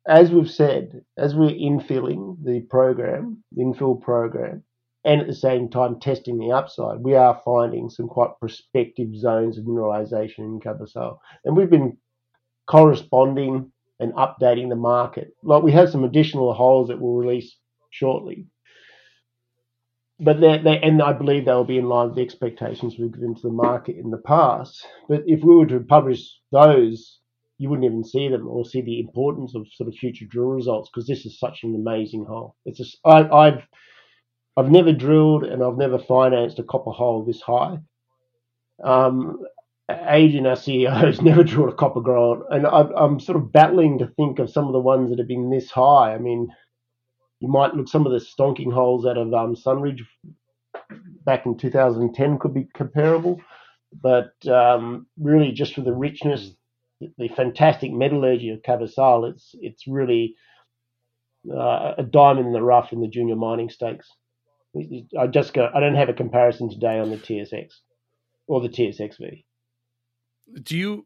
as 0.08 0.32
we've 0.32 0.50
said, 0.50 1.04
as 1.18 1.36
we're 1.36 1.50
infilling 1.50 2.44
the 2.44 2.62
program, 2.62 3.44
the 3.52 3.64
infill 3.64 4.02
program, 4.02 4.64
and 5.04 5.22
at 5.22 5.28
the 5.28 5.36
same 5.36 5.70
time 5.70 6.00
testing 6.00 6.38
the 6.38 6.52
upside, 6.52 7.00
we 7.00 7.16
are 7.16 7.42
finding 7.44 7.90
some 7.90 8.08
quite 8.08 8.40
prospective 8.40 9.16
zones 9.16 9.58
of 9.58 9.66
mineralization 9.66 10.40
in 10.40 10.60
Cabaçal. 10.60 11.18
And 11.44 11.56
we've 11.56 11.70
been 11.70 11.98
corresponding 12.70 13.72
and 14.00 14.14
updating 14.14 14.70
the 14.70 14.76
market. 14.76 15.36
Like 15.44 15.64
we 15.64 15.72
have 15.72 15.90
some 15.90 16.04
additional 16.04 16.54
holes 16.54 16.88
that 16.88 17.00
we'll 17.00 17.14
release 17.14 17.58
shortly. 17.90 18.46
But 20.24 20.40
they're, 20.40 20.62
they're, 20.62 20.80
and 20.84 21.02
I 21.02 21.14
believe 21.14 21.46
they'll 21.46 21.64
be 21.64 21.80
in 21.80 21.90
line 21.90 22.08
with 22.08 22.16
the 22.16 22.22
expectations 22.22 22.96
we've 22.98 23.12
given 23.12 23.36
to 23.36 23.42
the 23.42 23.50
market 23.50 23.98
in 23.98 24.12
the 24.12 24.18
past. 24.20 24.86
But 25.10 25.24
if 25.26 25.44
we 25.44 25.56
were 25.56 25.66
to 25.66 25.80
publish 25.80 26.22
those 26.52 27.22
you 27.62 27.70
wouldn't 27.70 27.86
even 27.86 28.04
see 28.04 28.28
them 28.28 28.48
or 28.48 28.66
see 28.66 28.82
the 28.82 29.00
importance 29.00 29.54
of 29.54 29.68
sort 29.72 29.88
of 29.88 29.94
future 29.94 30.26
drill 30.26 30.48
results 30.48 30.90
because 30.90 31.06
this 31.06 31.28
is 31.28 31.38
such 31.38 31.60
an 31.62 31.76
amazing 31.76 32.26
hole. 32.26 32.56
It's 32.66 32.80
just 32.80 32.98
I, 33.06 33.30
I've 33.30 33.62
I've 34.58 34.72
never 34.72 34.92
drilled 34.92 35.44
and 35.44 35.64
I've 35.64 35.78
never 35.78 36.00
financed 36.00 36.58
a 36.58 36.64
copper 36.64 36.90
hole 36.90 37.24
this 37.24 37.40
high. 37.40 37.78
Um, 38.84 39.46
Adrian, 39.90 40.48
our 40.48 40.56
CEO, 40.56 40.92
has 41.06 41.22
never 41.22 41.44
drilled 41.44 41.70
a 41.70 41.76
copper 41.76 42.02
gold, 42.02 42.42
and 42.50 42.66
I, 42.66 42.82
I'm 42.98 43.20
sort 43.20 43.36
of 43.36 43.52
battling 43.52 44.00
to 44.00 44.08
think 44.08 44.40
of 44.40 44.50
some 44.50 44.66
of 44.66 44.74
the 44.74 44.80
ones 44.80 45.12
that 45.12 45.20
have 45.20 45.28
been 45.28 45.52
this 45.52 45.70
high. 45.70 46.16
I 46.16 46.18
mean, 46.18 46.48
you 47.42 47.48
might 47.48 47.74
look 47.76 47.88
some 47.88 48.06
of 48.06 48.12
the 48.12 48.20
stonking 48.20 48.72
holes 48.72 49.06
out 49.06 49.18
of 49.18 49.34
um, 49.34 49.56
Sunridge 49.56 50.06
back 51.26 51.46
in 51.46 51.58
2010 51.58 52.40
could 52.40 52.54
be 52.54 52.68
comparable, 52.74 53.42
but 54.02 54.34
um, 54.48 55.08
really 55.20 55.52
just 55.52 55.74
for 55.74 55.82
the 55.82 55.94
richness 55.94 56.52
the 57.18 57.28
fantastic 57.30 57.92
metallurgy 57.92 58.50
of 58.50 58.62
Cabaçal, 58.62 59.32
it's 59.32 59.56
it's 59.60 59.88
really 59.88 60.36
uh, 61.52 61.94
a 61.98 62.04
diamond 62.04 62.48
in 62.48 62.54
the 62.54 62.62
rough 62.62 62.94
in 62.94 63.02
the 63.02 63.08
junior 63.08 63.36
mining 63.36 63.70
stakes. 63.70 64.10
I 65.20 65.28
just 65.28 65.54
go. 65.54 65.70
I 65.74 65.80
don't 65.80 65.96
have 65.96 66.10
a 66.10 66.14
comparison 66.14 66.70
today 66.70 67.00
on 67.00 67.10
the 67.10 67.18
TSX 67.18 67.70
or 68.48 68.62
the 68.62 68.70
TSXV. 68.70 69.44
Do 70.64 70.78
you? 70.78 71.06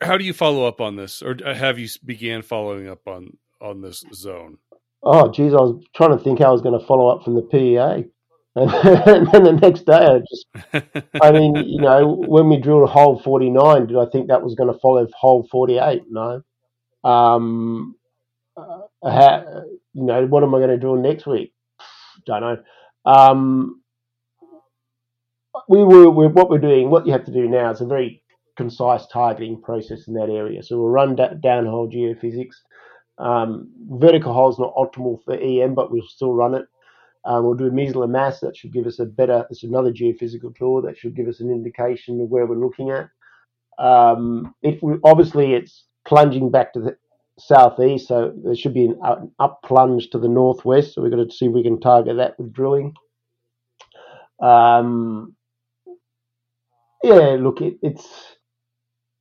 How 0.00 0.18
do 0.18 0.24
you 0.24 0.32
follow 0.32 0.66
up 0.66 0.80
on 0.80 0.96
this, 0.96 1.22
or 1.22 1.36
have 1.44 1.78
you 1.78 1.88
began 2.04 2.42
following 2.42 2.88
up 2.88 3.06
on 3.06 3.36
on 3.60 3.80
this 3.80 4.04
zone? 4.12 4.58
Oh, 5.02 5.30
geez, 5.30 5.52
I 5.52 5.56
was 5.56 5.82
trying 5.94 6.16
to 6.16 6.22
think 6.22 6.40
how 6.40 6.46
I 6.46 6.52
was 6.52 6.62
going 6.62 6.78
to 6.78 6.86
follow 6.86 7.08
up 7.08 7.24
from 7.24 7.34
the 7.34 7.42
PEA. 7.42 8.10
And 8.58 9.28
then 9.30 9.44
the 9.44 9.58
next 9.62 9.86
day, 9.86 9.92
I 9.92 10.18
just, 10.18 10.96
I 11.22 11.30
mean, 11.30 11.54
you 11.54 11.80
know, 11.80 12.16
when 12.26 12.48
we 12.48 12.56
drilled 12.60 12.88
hole 12.88 13.20
49, 13.22 13.86
did 13.86 13.96
I 13.96 14.06
think 14.10 14.28
that 14.28 14.42
was 14.42 14.56
going 14.56 14.72
to 14.72 14.78
follow 14.80 15.06
hole 15.14 15.46
48? 15.48 16.02
No. 16.10 16.42
Um, 17.04 17.94
uh, 18.56 18.80
how, 19.04 19.62
you 19.92 20.04
know, 20.04 20.26
what 20.26 20.42
am 20.42 20.56
I 20.56 20.58
going 20.58 20.70
to 20.70 20.76
drill 20.76 20.96
next 20.96 21.24
week? 21.26 21.52
Don't 22.26 22.40
know. 22.40 22.56
Um, 23.04 23.82
we 25.68 25.84
were, 25.84 26.10
we 26.10 26.26
what 26.26 26.50
we're 26.50 26.58
doing, 26.58 26.90
what 26.90 27.06
you 27.06 27.12
have 27.12 27.26
to 27.26 27.32
do 27.32 27.48
now 27.48 27.70
is 27.70 27.80
a 27.80 27.86
very 27.86 28.22
concise 28.56 29.06
targeting 29.06 29.62
process 29.62 30.08
in 30.08 30.14
that 30.14 30.30
area. 30.30 30.62
So 30.62 30.78
we'll 30.78 30.88
run 30.88 31.14
da- 31.14 31.34
downhole 31.34 31.92
geophysics. 31.92 32.56
Um, 33.18 33.70
vertical 33.90 34.32
hole 34.32 34.50
is 34.50 34.58
not 34.58 34.74
optimal 34.74 35.22
for 35.24 35.34
EM, 35.34 35.74
but 35.74 35.90
we'll 35.90 36.06
still 36.06 36.32
run 36.32 36.54
it. 36.54 36.66
Um, 37.24 37.44
we'll 37.44 37.54
do 37.54 37.66
a 37.66 37.70
mise-à-la-masse 37.70 38.40
that 38.40 38.56
should 38.56 38.72
give 38.72 38.86
us 38.86 39.00
a 39.00 39.04
better, 39.04 39.44
it's 39.50 39.64
another 39.64 39.92
geophysical 39.92 40.56
tool 40.56 40.80
that 40.82 40.96
should 40.96 41.16
give 41.16 41.26
us 41.28 41.40
an 41.40 41.50
indication 41.50 42.20
of 42.20 42.28
where 42.28 42.46
we're 42.46 42.56
looking 42.56 42.90
at. 42.90 43.10
Um, 43.78 44.54
it 44.62 44.80
obviously 45.04 45.54
it's 45.54 45.84
plunging 46.06 46.50
back 46.50 46.72
to 46.72 46.80
the 46.80 46.96
southeast, 47.38 48.08
so 48.08 48.32
there 48.44 48.54
should 48.54 48.74
be 48.74 48.86
an, 48.86 48.98
an 49.02 49.30
up 49.38 49.60
plunge 49.64 50.10
to 50.10 50.18
the 50.18 50.28
northwest. 50.28 50.94
So 50.94 51.02
we've 51.02 51.10
got 51.12 51.18
to 51.18 51.30
see 51.30 51.46
if 51.46 51.52
we 51.52 51.62
can 51.62 51.80
target 51.80 52.16
that 52.16 52.38
with 52.38 52.52
drilling. 52.52 52.94
Um, 54.40 55.36
yeah, 57.02 57.36
look, 57.38 57.60
it, 57.60 57.78
it's 57.82 58.06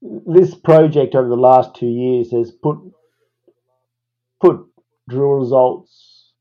this 0.01 0.55
project 0.55 1.15
over 1.15 1.27
the 1.27 1.35
last 1.35 1.75
two 1.75 1.87
years 1.87 2.31
has 2.31 2.51
put 2.51 2.77
put 4.41 4.59
drill 5.09 5.33
results, 5.33 6.33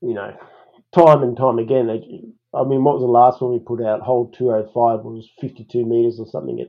you 0.00 0.14
know, 0.14 0.36
time 0.94 1.22
and 1.22 1.36
time 1.36 1.58
again. 1.58 1.90
I 2.54 2.64
mean, 2.64 2.84
what 2.84 2.94
was 2.94 3.02
the 3.02 3.06
last 3.06 3.40
one 3.40 3.52
we 3.52 3.58
put 3.58 3.82
out? 3.82 4.02
Hole 4.02 4.30
205 4.36 5.04
was 5.04 5.30
52 5.40 5.84
meters 5.84 6.20
or 6.20 6.26
something 6.26 6.60
at, 6.60 6.68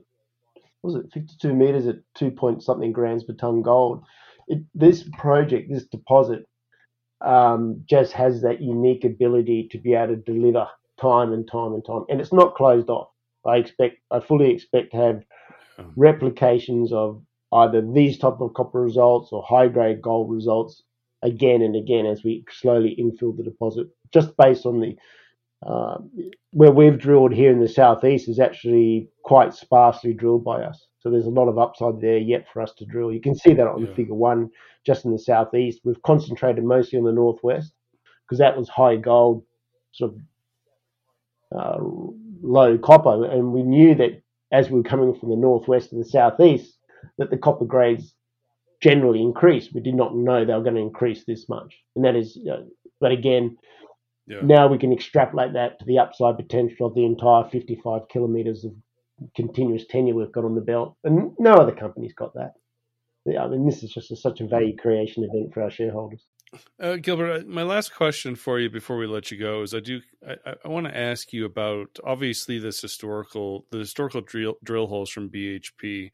was 0.81 0.95
it 0.95 1.11
52 1.13 1.53
meters 1.53 1.87
at 1.87 1.97
2 2.15 2.31
point 2.31 2.63
something 2.63 2.91
grams 2.91 3.23
per 3.23 3.33
ton 3.33 3.61
gold? 3.61 4.03
It, 4.47 4.63
this 4.73 5.03
project, 5.17 5.71
this 5.71 5.85
deposit, 5.85 6.45
um, 7.21 7.83
just 7.85 8.11
has 8.13 8.41
that 8.41 8.61
unique 8.61 9.05
ability 9.05 9.69
to 9.71 9.77
be 9.77 9.93
able 9.93 10.15
to 10.15 10.21
deliver 10.21 10.67
time 10.99 11.31
and 11.31 11.49
time 11.49 11.73
and 11.73 11.85
time. 11.85 12.03
And 12.09 12.19
it's 12.19 12.33
not 12.33 12.55
closed 12.55 12.89
off. 12.89 13.09
I 13.45 13.57
expect, 13.57 13.97
I 14.11 14.19
fully 14.19 14.51
expect 14.51 14.91
to 14.91 14.97
have 14.97 15.23
replications 15.95 16.93
of 16.93 17.21
either 17.53 17.81
these 17.81 18.17
type 18.17 18.39
of 18.39 18.53
copper 18.53 18.81
results 18.81 19.29
or 19.31 19.43
high 19.43 19.67
grade 19.67 20.01
gold 20.01 20.31
results 20.31 20.83
again 21.21 21.61
and 21.61 21.75
again 21.75 22.05
as 22.05 22.23
we 22.23 22.43
slowly 22.51 22.95
infill 22.99 23.35
the 23.35 23.43
deposit, 23.43 23.87
just 24.11 24.35
based 24.37 24.65
on 24.65 24.79
the 24.79 24.95
uh, 25.65 25.97
where 26.51 26.71
we've 26.71 26.99
drilled 26.99 27.31
here 27.31 27.51
in 27.51 27.61
the 27.61 27.67
southeast 27.67 28.27
is 28.27 28.39
actually 28.39 29.07
quite 29.23 29.53
sparsely 29.53 30.13
drilled 30.13 30.43
by 30.43 30.61
us. 30.61 30.87
So 30.99 31.09
there's 31.09 31.25
a 31.25 31.29
lot 31.29 31.47
of 31.47 31.57
upside 31.57 32.01
there 32.01 32.17
yet 32.17 32.45
for 32.51 32.61
us 32.61 32.73
to 32.73 32.85
drill. 32.85 33.13
You 33.13 33.21
can 33.21 33.35
see 33.35 33.53
that 33.53 33.67
on 33.67 33.85
yeah. 33.85 33.93
figure 33.93 34.13
one, 34.13 34.49
just 34.85 35.05
in 35.05 35.11
the 35.11 35.19
southeast. 35.19 35.81
We've 35.85 36.01
concentrated 36.01 36.65
mostly 36.65 36.99
on 36.99 37.05
the 37.05 37.13
northwest 37.13 37.73
because 38.25 38.39
that 38.39 38.57
was 38.57 38.67
high 38.67 38.97
gold, 38.97 39.43
sort 39.93 40.13
of 40.13 40.19
uh, 41.57 41.83
low 42.41 42.77
copper, 42.77 43.25
and 43.25 43.53
we 43.53 43.63
knew 43.63 43.95
that 43.95 44.21
as 44.51 44.69
we 44.69 44.77
were 44.77 44.83
coming 44.83 45.15
from 45.15 45.29
the 45.29 45.35
northwest 45.35 45.89
to 45.89 45.95
the 45.95 46.05
southeast, 46.05 46.77
that 47.17 47.29
the 47.29 47.37
copper 47.37 47.65
grades 47.65 48.13
generally 48.81 49.21
increase. 49.21 49.69
We 49.73 49.81
did 49.81 49.95
not 49.95 50.15
know 50.15 50.45
they 50.45 50.53
were 50.53 50.63
going 50.63 50.75
to 50.75 50.81
increase 50.81 51.23
this 51.25 51.47
much, 51.47 51.75
and 51.95 52.03
that 52.05 52.15
is, 52.15 52.37
uh, 52.51 52.63
but 52.99 53.11
again, 53.11 53.57
yeah. 54.27 54.41
now 54.43 54.67
we 54.67 54.77
can 54.77 54.91
extrapolate 54.91 55.53
that 55.53 55.79
to 55.79 55.85
the 55.85 55.99
upside 55.99 56.37
potential 56.37 56.87
of 56.87 56.95
the 56.95 57.05
entire 57.05 57.49
55 57.49 58.07
kilometers 58.09 58.65
of 58.65 58.73
continuous 59.35 59.85
tenure 59.87 60.15
we've 60.15 60.31
got 60.31 60.45
on 60.45 60.55
the 60.55 60.61
belt, 60.61 60.97
and 61.03 61.31
no 61.39 61.53
other 61.53 61.73
company's 61.73 62.13
got 62.13 62.33
that. 62.35 62.53
Yeah, 63.25 63.45
I 63.45 63.47
mean, 63.47 63.65
this 63.65 63.83
is 63.83 63.91
just 63.91 64.11
a, 64.11 64.17
such 64.17 64.41
a 64.41 64.47
value 64.47 64.75
creation 64.75 65.23
event 65.23 65.53
for 65.53 65.63
our 65.63 65.71
shareholders. 65.71 66.25
Uh, 66.79 66.97
Gilbert, 66.97 67.31
uh, 67.31 67.43
my 67.47 67.63
last 67.63 67.95
question 67.95 68.35
for 68.35 68.59
you 68.59 68.69
before 68.69 68.97
we 68.97 69.07
let 69.07 69.31
you 69.31 69.39
go 69.39 69.61
is 69.61 69.73
I 69.73 69.79
do 69.79 70.01
I, 70.27 70.55
I 70.63 70.67
want 70.67 70.85
to 70.85 70.95
ask 70.95 71.33
you 71.33 71.45
about 71.45 71.99
obviously 72.03 72.59
this 72.59 72.81
historical 72.81 73.65
the 73.71 73.79
historical 73.79 74.21
drill 74.21 74.57
drill 74.63 74.87
holes 74.87 75.09
from 75.09 75.29
BHP 75.29 76.11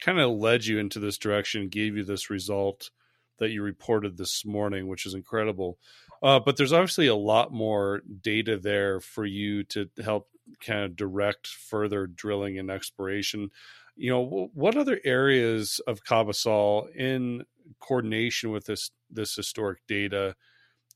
kind 0.00 0.18
of 0.20 0.30
led 0.30 0.64
you 0.64 0.78
into 0.78 0.98
this 0.98 1.18
direction, 1.18 1.68
gave 1.68 1.96
you 1.96 2.04
this 2.04 2.30
result 2.30 2.90
that 3.38 3.50
you 3.50 3.62
reported 3.62 4.16
this 4.16 4.44
morning, 4.44 4.86
which 4.86 5.06
is 5.06 5.14
incredible. 5.14 5.78
Uh, 6.22 6.38
but 6.38 6.56
there's 6.56 6.72
obviously 6.72 7.06
a 7.06 7.14
lot 7.14 7.52
more 7.52 8.02
data 8.22 8.56
there 8.56 9.00
for 9.00 9.24
you 9.24 9.64
to 9.64 9.88
help 10.02 10.28
kind 10.60 10.84
of 10.84 10.96
direct 10.96 11.46
further 11.46 12.06
drilling 12.06 12.58
and 12.58 12.70
exploration. 12.70 13.50
You 13.96 14.10
know, 14.10 14.50
what 14.54 14.76
other 14.76 15.00
areas 15.04 15.80
of 15.86 16.04
Cabaçal 16.04 16.94
in 16.94 17.44
coordination 17.80 18.50
with 18.50 18.66
this 18.66 18.90
this 19.10 19.34
historic 19.34 19.78
data 19.86 20.34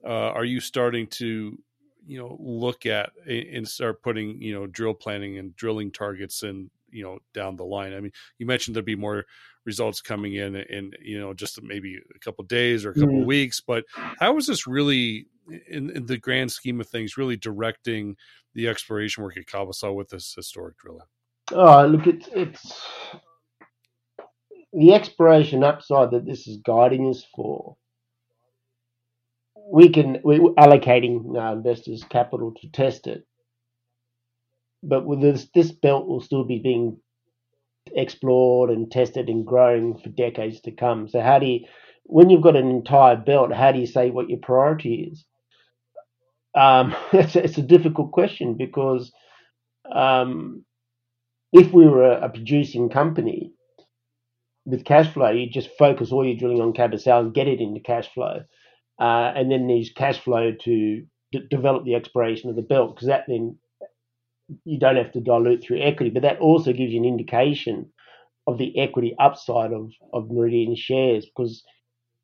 uh, 0.05 0.31
are 0.31 0.45
you 0.45 0.61
starting 0.61 1.07
to 1.07 1.59
you 2.07 2.19
know 2.19 2.37
look 2.41 2.87
at 2.87 3.11
and 3.27 3.67
start 3.67 4.03
putting 4.03 4.41
you 4.41 4.55
know 4.55 4.67
drill 4.67 4.95
planning 4.95 5.39
and 5.39 5.55
drilling 5.57 5.91
targets 5.91 6.43
and 6.43 6.71
you 6.91 7.03
know 7.03 7.19
down 7.35 7.57
the 7.57 7.65
line. 7.65 7.93
I 7.93 8.01
mean 8.01 8.13
you 8.39 8.47
mentioned 8.47 8.75
there'd 8.75 8.85
be 8.85 8.97
more 8.97 9.25
results 9.69 10.01
coming 10.01 10.33
in 10.33 10.57
in 10.57 10.93
you 11.03 11.21
know 11.21 11.35
just 11.35 11.63
maybe 11.63 11.99
a 12.17 12.19
couple 12.21 12.43
days 12.45 12.87
or 12.87 12.91
a 12.93 12.95
couple 12.95 13.21
mm. 13.21 13.27
weeks 13.27 13.61
but 13.61 13.85
how 14.19 14.35
is 14.39 14.47
this 14.47 14.67
really 14.67 15.27
in, 15.69 15.91
in, 15.91 16.07
the 16.07 16.17
grand 16.17 16.51
scheme 16.51 16.81
of 16.81 16.89
things 16.89 17.19
really 17.19 17.37
directing 17.37 18.17
the 18.55 18.67
exploration 18.67 19.23
work 19.23 19.37
at 19.37 19.45
Cabaçal 19.45 19.95
with 19.95 20.09
this 20.09 20.33
historic 20.35 20.79
drilling 20.79 21.07
oh 21.53 21.85
look 21.85 22.07
it's 22.07 22.29
it's 22.33 22.81
the 24.73 24.95
exploration 24.95 25.63
upside 25.63 26.13
that 26.13 26.25
this 26.25 26.49
is 26.49 26.57
guiding 26.65 27.07
us 27.11 27.27
for 27.37 27.77
we 29.71 29.91
can 29.91 30.19
we're 30.25 30.55
allocating 30.55 31.37
uh, 31.37 31.53
investors 31.53 32.03
capital 32.09 32.55
to 32.59 32.71
test 32.71 33.07
it 33.07 33.28
but 34.83 35.05
with 35.05 35.21
this, 35.21 35.49
this 35.55 35.73
belt 35.73 36.07
will 36.07 36.21
still 36.21 36.45
be 36.45 36.59
being 36.59 36.99
explored 37.95 38.71
and 38.71 38.91
tested 38.91 39.29
and 39.29 39.47
growing 39.47 39.97
for 39.99 40.09
decades 40.11 40.61
to 40.63 40.73
come. 40.73 41.09
So 41.09 41.21
how 41.21 41.39
do 41.39 41.47
you, 41.47 41.61
when 42.05 42.31
you've 42.31 42.43
got 42.43 42.57
an 42.57 42.69
entire 42.69 43.17
belt, 43.17 43.53
how 43.53 43.73
do 43.73 43.79
you 43.79 43.87
say 43.87 44.11
what 44.11 44.29
your 44.29 44.39
priority 44.39 45.11
is? 45.13 45.25
Um, 46.55 46.95
it's, 47.13 47.37
a, 47.37 47.45
it's, 47.45 47.59
a, 47.59 47.63
difficult 47.63 48.13
question 48.13 48.55
because 48.55 49.13
um, 49.93 50.65
if 51.53 51.73
we 51.73 51.87
were 51.87 52.11
a, 52.11 52.27
a, 52.27 52.29
producing 52.29 52.89
company 52.89 53.53
with 54.65 54.85
cash 54.85 55.13
flow, 55.13 55.31
you 55.31 55.49
just 55.49 55.71
focus 55.79 56.13
all 56.13 56.27
your 56.27 56.37
drilling 56.37 56.61
on 56.61 56.73
Cabaçal 56.73 57.21
and 57.21 57.35
get 57.35 57.49
it 57.49 57.61
into 57.61 57.81
cash 57.81 58.13
flow, 58.13 58.43
uh, 59.01 59.33
and 59.35 59.51
then 59.51 59.69
use 59.69 59.93
cash 59.95 60.19
flow 60.19 60.53
to 60.53 61.03
d- 61.33 61.47
develop 61.51 61.85
the 61.85 61.95
exploration 61.95 62.51
of 62.51 62.57
the 62.57 62.63
belt 62.63 62.95
because 62.95 63.09
that 63.09 63.25
then 63.29 63.57
you 64.65 64.79
don't 64.79 64.97
have 64.97 65.13
to 65.13 65.21
dilute 65.21 65.63
through 65.63 65.81
equity, 65.83 66.11
but 66.11 66.23
that 66.23 66.39
also 66.39 66.73
gives 66.73 66.93
you 66.93 66.99
an 66.99 67.05
indication 67.05 67.91
of 68.47 68.59
the 68.59 68.79
equity 68.79 69.15
upside 69.19 69.73
of, 69.73 69.91
of 70.13 70.31
Meridian 70.31 70.75
shares 70.75 71.27
because 71.27 71.63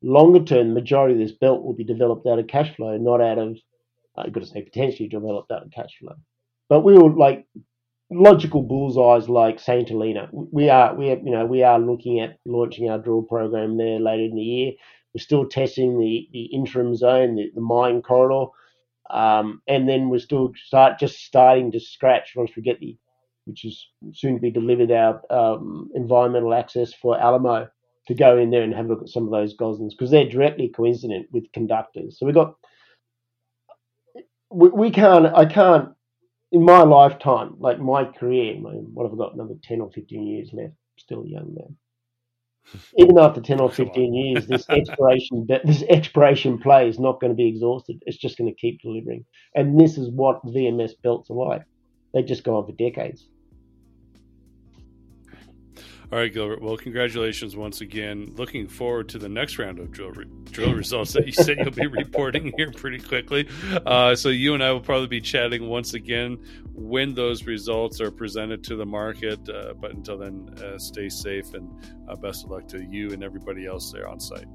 longer 0.01 0.43
term, 0.43 0.69
the 0.69 0.73
majority 0.73 1.13
of 1.13 1.19
this 1.19 1.37
belt 1.37 1.63
will 1.63 1.73
be 1.73 1.83
developed 1.83 2.25
out 2.27 2.39
of 2.39 2.47
cash 2.47 2.75
flow, 2.75 2.97
not 2.97 3.21
out 3.21 3.37
of, 3.37 3.57
uh, 4.17 4.21
I've 4.21 4.33
got 4.33 4.41
to 4.41 4.45
say, 4.45 4.61
potentially 4.61 5.07
developed 5.07 5.51
out 5.51 5.63
of 5.63 5.71
cash 5.71 5.97
flow. 5.99 6.15
But 6.67 6.81
we 6.81 6.97
will 6.97 7.15
like 7.17 7.45
logical 8.11 8.63
bullseyes 8.63 9.29
like 9.29 9.59
Saint 9.59 9.89
Helena. 9.89 10.29
We 10.31 10.69
are, 10.69 10.95
we 10.95 11.11
are, 11.11 11.17
you 11.17 11.31
know, 11.31 11.45
we 11.45 11.63
are 11.63 11.79
looking 11.79 12.19
at 12.19 12.37
launching 12.45 12.89
our 12.89 12.99
drill 12.99 13.23
program 13.23 13.77
there 13.77 13.99
later 13.99 14.23
in 14.23 14.35
the 14.35 14.41
year. 14.41 14.71
We're 15.13 15.21
still 15.21 15.47
testing 15.47 15.99
the, 15.99 16.27
the 16.31 16.45
interim 16.45 16.95
zone, 16.95 17.35
the, 17.35 17.51
the 17.53 17.61
mine 17.61 18.01
corridor. 18.01 18.51
Um, 19.09 19.61
and 19.67 19.87
then 19.87 20.09
we're 20.09 20.19
still 20.19 20.53
start 20.55 20.99
just 20.99 21.19
starting 21.19 21.71
to 21.71 21.79
scratch 21.79 22.33
once 22.35 22.51
we 22.55 22.63
get 22.63 22.79
the, 22.79 22.97
which 23.45 23.65
is 23.65 23.87
soon 24.13 24.35
to 24.35 24.41
be 24.41 24.51
delivered 24.51 24.91
our 24.91 25.21
um, 25.29 25.89
environmental 25.95 26.53
access 26.53 26.93
for 26.93 27.19
Alamo 27.19 27.67
to 28.07 28.13
go 28.13 28.37
in 28.37 28.51
there 28.51 28.61
and 28.61 28.73
have 28.73 28.85
a 28.85 28.89
look 28.89 29.01
at 29.01 29.09
some 29.09 29.25
of 29.25 29.31
those 29.31 29.55
gossans 29.55 29.91
because 29.91 30.11
they're 30.11 30.29
directly 30.29 30.69
coincident 30.69 31.27
with 31.31 31.51
conductors. 31.53 32.19
So 32.19 32.25
we 32.25 32.33
got, 32.33 32.55
we, 34.51 34.69
we 34.69 34.91
can't, 34.91 35.27
I 35.27 35.45
can't, 35.45 35.89
in 36.51 36.63
my 36.63 36.83
lifetime, 36.83 37.55
like 37.59 37.79
my 37.79 38.05
career, 38.05 38.59
my, 38.59 38.71
what 38.71 39.03
have 39.03 39.13
I 39.13 39.17
got, 39.17 39.33
another 39.33 39.55
10 39.63 39.81
or 39.81 39.91
15 39.91 40.27
years 40.27 40.49
left, 40.53 40.73
still 40.97 41.23
a 41.23 41.27
young 41.27 41.55
man. 41.55 41.75
Even 42.97 43.17
after 43.17 43.41
10 43.41 43.59
or 43.59 43.71
15 43.71 44.13
years, 44.13 44.47
this 44.47 44.69
exploration 44.69 45.47
this 45.47 45.83
exploration 45.89 46.57
play 46.57 46.87
is 46.89 46.99
not 46.99 47.19
going 47.19 47.31
to 47.31 47.37
be 47.37 47.47
exhausted. 47.47 48.01
It's 48.05 48.17
just 48.17 48.37
going 48.37 48.49
to 48.49 48.59
keep 48.59 48.81
delivering. 48.81 49.25
And 49.55 49.79
this 49.79 49.97
is 49.97 50.09
what 50.09 50.45
VMS 50.45 50.91
belts 51.03 51.29
are 51.29 51.33
like. 51.33 51.63
They 52.13 52.23
just 52.23 52.43
go 52.43 52.57
on 52.57 52.65
for 52.65 52.71
decades. 52.71 53.27
All 56.11 56.19
right, 56.19 56.31
Gilbert. 56.31 56.61
Well, 56.61 56.77
congratulations 56.77 57.55
once 57.55 57.81
again. 57.81 58.31
Looking 58.35 58.67
forward 58.67 59.09
to 59.09 59.17
the 59.17 59.27
next 59.27 59.57
round 59.57 59.79
of 59.79 59.91
drill 59.91 60.11
re- 60.11 60.27
drill 60.51 60.73
results 60.73 61.13
that 61.13 61.25
you 61.25 61.31
said 61.31 61.57
you'll 61.57 61.71
be 61.71 61.87
reporting 62.01 62.53
here 62.57 62.71
pretty 62.71 62.99
quickly. 62.99 63.47
Uh, 63.85 64.15
so 64.15 64.29
you 64.29 64.53
and 64.53 64.63
I 64.63 64.71
will 64.71 64.81
probably 64.81 65.07
be 65.07 65.19
chatting 65.19 65.67
once 65.67 65.95
again 65.95 66.37
when 66.73 67.15
those 67.15 67.45
results 67.45 67.99
are 68.01 68.11
presented 68.11 68.63
to 68.65 68.75
the 68.75 68.85
market. 68.85 69.49
Uh, 69.49 69.73
but 69.73 69.93
until 69.93 70.19
then, 70.19 70.47
uh, 70.63 70.77
stay 70.77 71.09
safe 71.09 71.53
and 71.55 71.69
uh, 72.07 72.15
best 72.15 72.45
of 72.45 72.51
luck 72.51 72.67
to 72.67 72.83
you 72.83 73.11
and 73.11 73.23
everybody 73.23 73.65
else 73.65 73.91
there 73.91 74.07
on 74.07 74.19
site. 74.19 74.45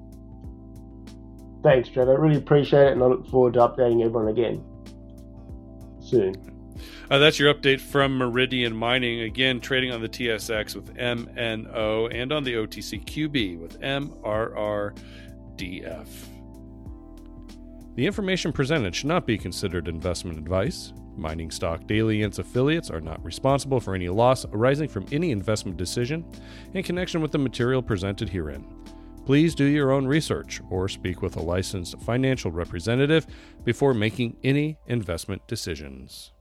Thanks, 1.64 1.88
Trevor. 1.88 2.12
I 2.12 2.20
really 2.20 2.38
appreciate 2.38 2.86
it, 2.86 2.92
and 2.92 3.02
I 3.02 3.06
look 3.06 3.28
forward 3.28 3.54
to 3.54 3.60
updating 3.60 4.04
everyone 4.04 4.28
again 4.28 4.64
soon. 6.00 6.59
Uh, 7.10 7.18
that's 7.18 7.40
your 7.40 7.52
update 7.52 7.80
from 7.80 8.16
Meridian 8.16 8.74
Mining. 8.74 9.22
Again, 9.22 9.58
trading 9.58 9.90
on 9.90 10.00
the 10.00 10.08
TSX 10.08 10.76
with 10.76 10.94
MNO 10.94 12.14
and 12.14 12.32
on 12.32 12.44
the 12.44 12.54
OTCQB 12.54 13.58
with 13.58 13.80
MRRDF. 13.80 14.94
The 17.96 18.06
information 18.06 18.52
presented 18.52 18.94
should 18.94 19.08
not 19.08 19.26
be 19.26 19.36
considered 19.36 19.88
investment 19.88 20.38
advice. 20.38 20.92
Mining 21.16 21.50
Stock 21.50 21.84
Daily 21.88 22.22
and 22.22 22.30
its 22.30 22.38
affiliates 22.38 22.90
are 22.90 23.00
not 23.00 23.22
responsible 23.24 23.80
for 23.80 23.96
any 23.96 24.08
loss 24.08 24.44
arising 24.52 24.88
from 24.88 25.04
any 25.10 25.32
investment 25.32 25.76
decision 25.76 26.24
in 26.74 26.84
connection 26.84 27.20
with 27.20 27.32
the 27.32 27.38
material 27.38 27.82
presented 27.82 28.28
herein. 28.28 28.64
Please 29.26 29.56
do 29.56 29.64
your 29.64 29.90
own 29.90 30.06
research 30.06 30.60
or 30.70 30.88
speak 30.88 31.22
with 31.22 31.36
a 31.36 31.42
licensed 31.42 32.00
financial 32.02 32.52
representative 32.52 33.26
before 33.64 33.94
making 33.94 34.36
any 34.44 34.78
investment 34.86 35.44
decisions. 35.48 36.32